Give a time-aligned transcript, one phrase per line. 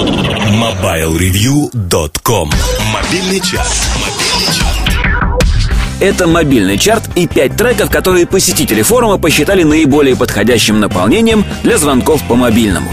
[0.00, 2.50] MobileReview.com
[2.90, 3.86] Мобильный час.
[6.00, 12.26] Это мобильный чарт и пять треков, которые посетители форума посчитали наиболее подходящим наполнением для звонков
[12.26, 12.90] по мобильному.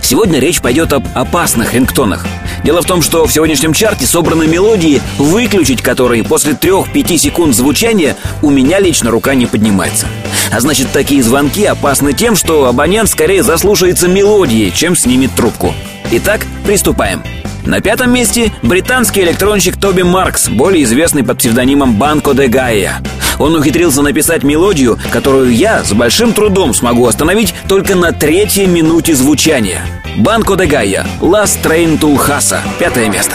[0.00, 2.24] Сегодня речь пойдет об опасных рингтонах.
[2.62, 8.16] Дело в том, что в сегодняшнем чарте собраны мелодии, выключить которые после 3-5 секунд звучания
[8.42, 10.06] у меня лично рука не поднимается.
[10.54, 15.74] А значит, такие звонки опасны тем, что абонент скорее заслушается мелодией, чем снимет трубку.
[16.12, 17.24] Итак, приступаем.
[17.66, 23.02] На пятом месте британский электронщик Тоби Маркс, более известный под псевдонимом Банко де Гайя.
[23.40, 29.16] Он ухитрился написать мелодию, которую я с большим трудом смогу остановить только на третьей минуте
[29.16, 29.84] звучания.
[30.18, 33.34] Банко де Гайя, Last Train to Lhasa, пятое место.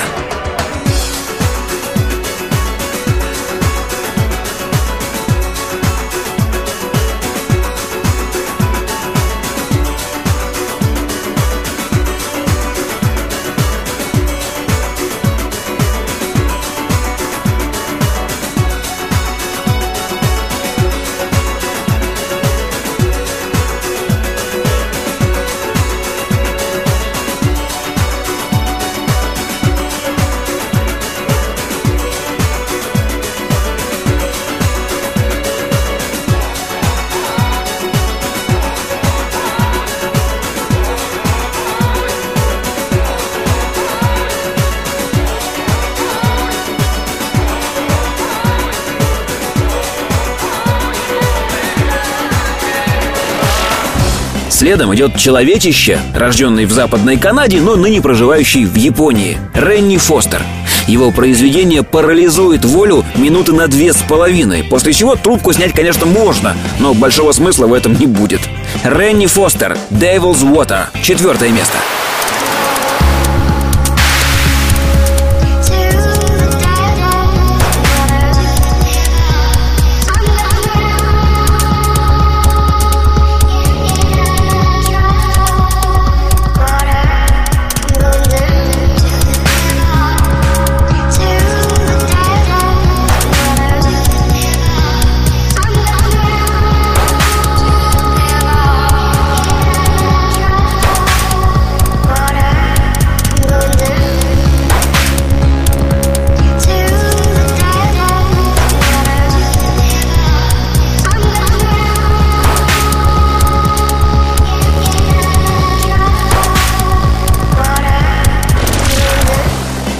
[54.59, 59.37] Следом идет человечище, рожденный в Западной Канаде, но ныне проживающий в Японии.
[59.53, 60.43] Ренни Фостер.
[60.85, 66.57] Его произведение парализует волю минуты на две с половиной, после чего трубку снять, конечно, можно,
[66.77, 68.41] но большого смысла в этом не будет.
[68.83, 71.77] Ренни Фостер, Devil's Water, четвертое место.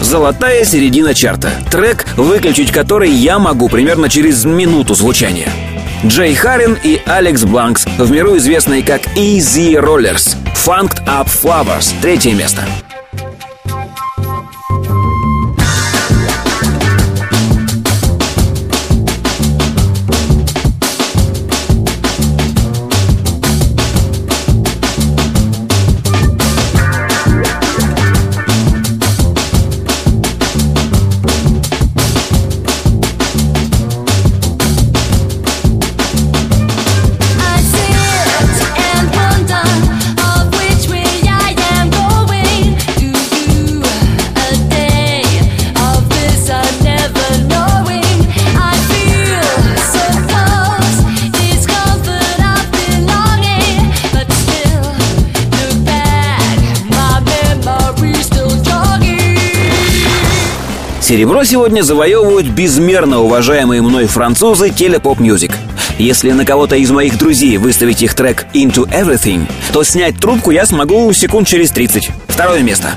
[0.09, 1.51] Золотая середина чарта.
[1.69, 5.47] Трек, выключить который я могу примерно через минуту звучания.
[6.03, 10.35] Джей Харрин и Алекс Бланкс, в миру известные как Easy Rollers.
[10.55, 12.63] Funked Up Flowers, третье место.
[61.09, 65.51] Серебро сегодня завоевывают безмерно уважаемые мной французы Телепоп Music.
[65.97, 70.67] Если на кого-то из моих друзей выставить их трек Into Everything, то снять трубку я
[70.67, 72.11] смогу секунд через 30.
[72.27, 72.93] Второе место.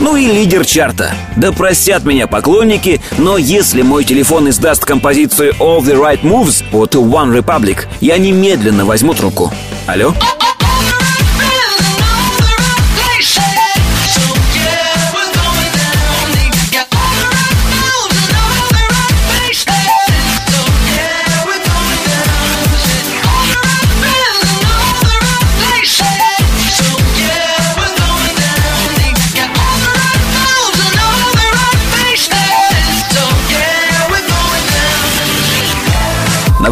[0.00, 1.12] Ну и лидер чарта.
[1.36, 6.94] Да простят меня поклонники, но если мой телефон издаст композицию All the Right Moves от
[6.94, 9.52] One Republic, я немедленно возьму трубку.
[9.86, 10.14] Алло?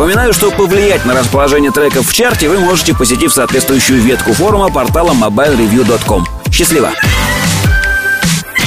[0.09, 5.13] Напоминаю, что повлиять на расположение треков в чарте вы можете, посетив соответствующую ветку форума портала
[5.13, 6.25] mobilereview.com.
[6.51, 6.93] Счастливо!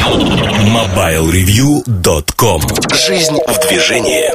[0.05, 2.61] MobileReview.com
[2.93, 4.29] Жизнь в движении